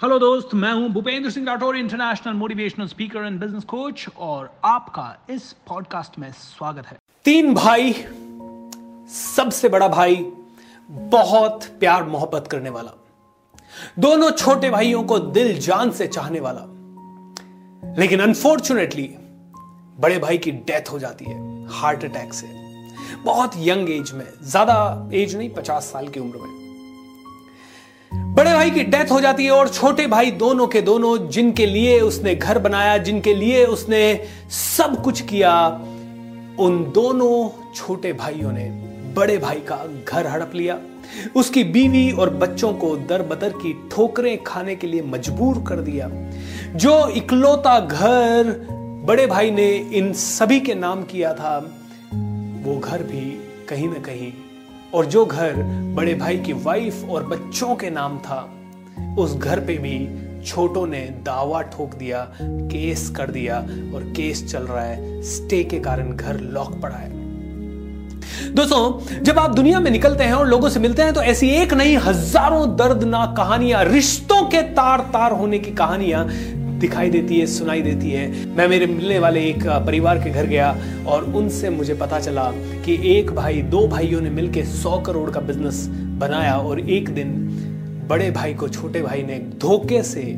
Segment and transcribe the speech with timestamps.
[0.00, 5.06] Hello दोस्त, मैं हूँ Bhupendra Singh Rathore international motivational speaker and business coach और आपका
[5.30, 7.92] इस पॉडकास्ट में स्वागत है। तीन भाई,
[9.10, 10.14] सबसे बड़ा भाई,
[10.88, 12.92] बहुत प्यार मोहब्बत करने वाला,
[13.98, 16.64] दोनों छोटे भाइयों को दिल जान से चाहने वाला,
[17.98, 19.08] लेकिन अनफॉर्चुनेटली
[19.98, 22.46] बड़े भाई की डेथ हो जाती है हार्ट अटैक से।
[23.24, 26.67] बहुत यंग एज में, ज़्यादा एज नहीं, पचास साल की उम्र में।
[28.38, 32.00] बड़े भाई की डेथ हो जाती है और छोटे भाई दोनों के दोनों, जिनके लिए
[32.00, 35.66] उसने घर बनाया, जिनके लिए उसने सब कुछ किया,
[36.60, 38.68] उन दोनों छोटे भाइयों ने
[39.14, 39.76] बड़े भाई का
[40.08, 40.78] घर हड़प लिया।
[41.36, 46.08] उसकी बीवी और बच्चों को दर बदर की ठोकरें खाने के लिए मजबूर कर दिया।
[46.76, 48.56] जो इकलौता घर
[49.06, 51.58] बड़े भाई ने इन सभी के नाम किया था,
[52.64, 53.30] वो घर भी
[53.68, 54.32] कहीं ना कहीं
[54.94, 55.54] और जो घर
[55.94, 58.38] बड़े भाई की वाइफ और बच्चों के नाम था,
[59.18, 59.98] उस घर पे भी
[60.46, 63.58] छोटों ने दावा ठोक दिया, केस कर दिया
[63.94, 67.16] और केस चल रहा है। स्टे के कारण घर लॉक पड़ा है।
[68.54, 71.74] दोस्तों, जब आप दुनिया में निकलते हैं और लोगों से मिलते हैं तो ऐसी एक
[71.74, 76.24] नहीं हज़ारों दर्दनाक कहानियाँ, रिश्तों के तार तार होने की कहानियाँ
[76.78, 80.76] दिखाई देती है, सुनाई देती है। मैं मेरे मिलने वाले एक परिवार के घर गया
[81.06, 82.52] और उनसे मुझे पता चला
[82.84, 85.86] कि एक भाई, दो भाइयों ने मिलकर सौ करोड़ का बिज़नेस
[86.18, 87.32] बनाया और एक दिन
[88.08, 90.36] बड़े भाई को, छोटे भाई ने धोखे से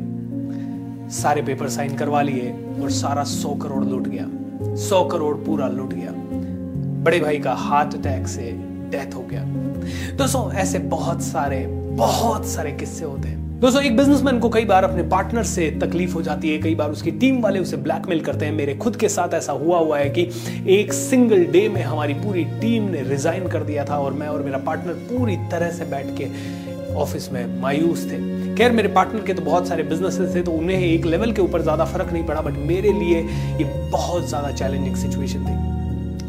[1.21, 4.27] सारे पेपर साइन करवा लिए और सारा सौ करोड़ लूट गया।
[4.75, 6.11] सौ करोड़ पूरा लूट गया।
[7.03, 8.51] बड़े भाई का हार्ट अटैक से
[8.89, 9.43] डेथ हो गया।
[10.15, 14.83] दोस्तों, ऐसे बहुत सारे बहुत सारे किस्से होते हैं। दोस्तों, एक बिजनेसमैन को कई बार
[14.83, 18.45] अपने पार्टनर से तकलीफ़ हो जाती है, कई बार उसकी टीम वाले उसे ब्लैकमेल करते
[18.45, 20.21] हैं। मेरे खुद के साथ ऐसा हुआ हुआ है कि
[20.75, 24.43] एक सिंगल डे में हमारी पूरी टीम ने रिजाइन कर दिया था और मैं और
[24.43, 26.29] मेरा पार्टनर पूरी तरह से बैठ के
[26.95, 28.17] ऑफ़िस में मायूस थे।
[28.55, 31.61] खैर, मेरे पार्टनर के तो बहुत सारे बिजनेसेस थे तो उन्हें एक लेवल के ऊपर
[31.61, 35.80] ज़्यादा फ़र्क नहीं पड़ा बट मेरे लिए ये बहुत ज़्यादा चैलेंजिंग सिचुएशन थी।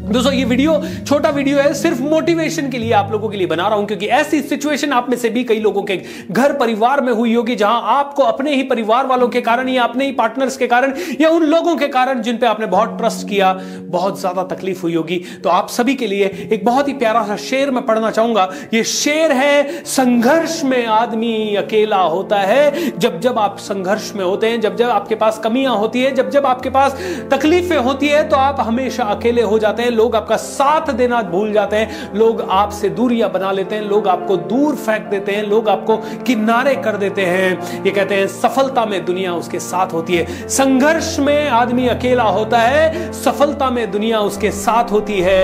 [0.03, 0.73] दोस्तों, ये वीडियो,
[1.07, 4.05] छोटा वीडियो है, सिर्फ़ मोटिवेशन के लिए आप लोगों के लिए बना रहा हूँ, क्योंकि
[4.07, 5.95] ऐसी सिचुएशन आप में से भी कई लोगों के
[6.31, 10.05] घर परिवार में हुई होगी, जहाँ आपको अपने ही परिवार वालों के कारण, या अपने
[10.05, 13.53] ही पार्टनर्स के कारण, या उन लोगों के कारण जिन पे आपने बहुत ट्रस्ट किया,
[13.87, 17.35] बहुत ज़्यादा तकलीफ़ हुई होगी। तो आप सभी के लिए एक बहुत ही प्यारा सा
[17.37, 23.39] शेर मैं पढ़ना चाहूँगा। ये शेर है, संघर्ष में आदमी अकेला होता है। जब जब
[23.39, 26.69] आप संघर्ष में होते हैं, जब जब आपके पास कमियाँ होती है, जब जब आपके
[26.71, 26.99] पास
[27.31, 31.53] तकलीफें होती है तो आप हमेशा अकेले हो जाते हैं। लोग आपका साथ देना भूल
[31.53, 35.69] जाते हैं, लोग आपसे दूरियाँ बना लेते हैं, लोग आपको दूर फेंक देते हैं, लोग
[35.69, 40.47] आपको किनारे कर देते हैं। ये कहते हैं, सफलता में दुनिया उसके साथ होती है।
[40.47, 45.43] संघर्ष में आदमी अकेला होता है, सफलता में दुनिया उसके साथ होती है।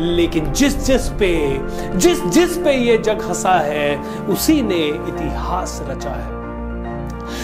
[0.00, 1.60] लेकिन जिस जिस पे,
[1.98, 3.98] जिस जिस पे ये जग हंसा है,
[4.28, 6.37] उसी ने इतिहास रचा है।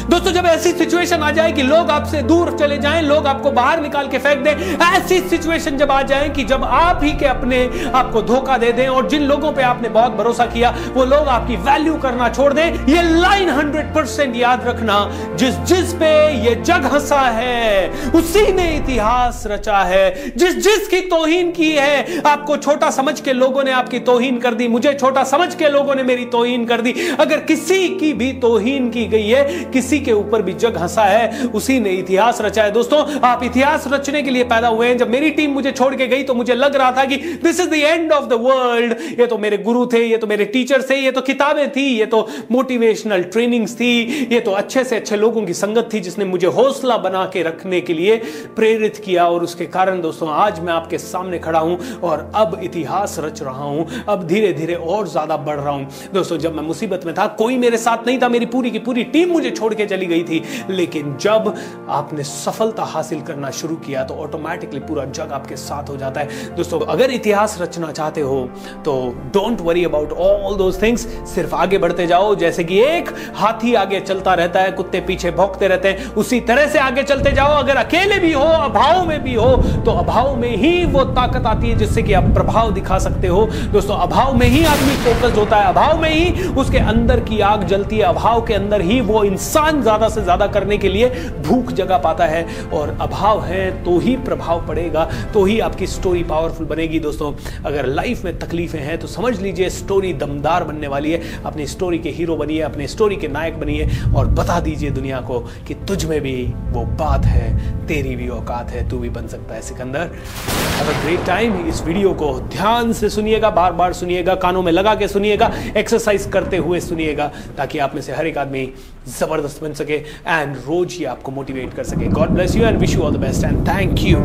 [0.04, 3.80] दोस्तों, जब ऐसी सिचुएशन आ जाए कि लोग आपसे दूर चले जाएँ, लोग आपको बाहर
[3.82, 7.62] निकाल के फेंक दें, ऐसी सिचुएशन जब आ जाए कि जब आप ही के अपने
[7.94, 11.56] आपको धोखा दे दें और जिन लोगों पे आपने बहुत भरोसा किया, वो लोग आपकी
[11.64, 14.98] वैल्यू करना छोड़ दें, ये लाइन हंड्रेड परसेंट याद रखना,
[15.36, 21.00] जिस जिस पे ये जग हंसा है, उसी ने इतिहास रचा है, जिस जिस की
[21.08, 25.24] तोहीन की है, आपको छोटा समझ के लोगों ने आपकी तोहीन कर दी, मुझे छोटा
[25.24, 29.28] समझ के लोगों ने मेरी तोहीन कर दी। अगर किसी की भी तोहीन की गई
[29.28, 32.98] है, किसी किसी के ऊपर भी जग हंसा है, उसी ने इतिहास रचा है। दोस्तों,
[33.22, 36.22] आप इतिहास रचने के लिए पैदा हुए हैं। जब मेरी टीम मुझे छोड़ के गई
[36.24, 39.38] तो मुझे लग रहा था कि this is the end of the world ये तो
[39.38, 43.22] मेरे गुरु थे, ये तो मेरे टीचर थे, ये तो किताबें थी, ये तो मोटिवेशनल
[43.34, 43.92] ट्रेनिंग्स थी,
[44.32, 47.80] ये तो अच्छे से अच्छे लोगों की संगत थी जिसने मुझे हौसला बना के रखने
[47.80, 48.16] के लिए
[48.56, 53.16] प्रेरित किया और उसके कारण, दोस्तों, आज मैं आपके सामने खड़ा हूँ और अब इतिहास
[53.20, 57.06] रच रहा हूँ। अब धीरे धीरे और ज़्यादा बढ़ रहा हूँ। दोस्तों, जब मैं मुसीबत
[57.06, 59.83] में था, कोई मेरे साथ नहीं था, मेरी पूरी की पूरी टीम मुझे छोड़ के
[59.86, 61.54] चली गई थी। लेकिन जब
[61.90, 66.54] आपने सफलता हासिल करना शुरू किया तो ऑटोमेटिकली पूरा जग आपके साथ हो जाता है।
[66.56, 68.40] दोस्तों, अगर इतिहास रचना चाहते हो
[68.84, 68.94] तो
[69.34, 74.00] don't worry about all those things सिर्फ़ आगे बढ़ते जाओ, जैसे कि एक हाथी आगे
[74.00, 77.76] चलता रहता है, कुत्ते पीछे भौंकते रहते हैं, उसी तरह से आगे चलते जाओ। अगर
[77.76, 79.54] अकेले भी हो, अभाव में भी हो
[79.84, 83.44] तो अभाव में ही वो ताकत आती है, जिससे कि आप प्रभाव दिखा सकते हो।
[83.72, 87.66] दोस्तों, अभाव में ही आदमी फोकस्ड होता है, अभाव में ही उसके अंदर की आग
[87.66, 91.08] जलती है, अभाव के अंदर ही वो इंसान ज़्यादा से ज़्यादा करने के लिए
[91.42, 96.22] भूख जगा पाता है और अभाव है तो ही प्रभाव पड़ेगा तो ही आपकी स्टोरी
[96.24, 97.32] पावरफुल बनेगी। दोस्तों,
[97.64, 101.98] अगर लाइफ में तकलीफें हैं तो समझ लीजिए स्टोरी दमदार बनने वाली है। अपनी स्टोरी
[101.98, 106.04] के हीरो बनिए, अपनी स्टोरी के नायक बनिए और बता दीजिए दुनिया को कि तुझ
[106.04, 106.36] में भी
[106.72, 111.24] वो बात है, तेरी भी औकात है, तू भी बन सकता है सिकंदर। अ ग्रेट
[111.26, 115.52] टाइम इस वीडियो को। ध्यान से सुनिएगा बार बार सुनिएगा, कानों में लगा के सुनिएगा
[115.76, 118.68] एक्सरसाइज करते हुए सुनिएगा, ताकि आप में से हर एक आदमी
[119.10, 122.94] ज़बरदस्त बन सके एंड रोज ही आपको मोटिवेट कर सके। God bless you and wish
[122.96, 124.18] you all the best and thank you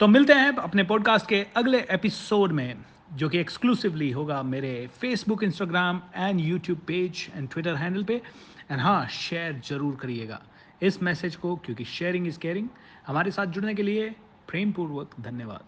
[0.00, 2.74] तो मिलते हैं अपने पॉडकास्ट के अगले एपिसोड में।
[3.10, 8.20] जो कि एक्सक्लूसिवली होगा मेरे Facebook Instagram and YouTube page and Twitter handle पे।
[8.70, 10.40] एंड हाँ शेयर ज़रूर करिएगा
[10.82, 12.68] इस मैसेज को, क्योंकि शेयरिंग इज़ केयरिंग
[13.06, 14.08] हमारे साथ जुड़ने के लिए
[14.48, 15.58] प्रेमपूर्वक धन्यवाद।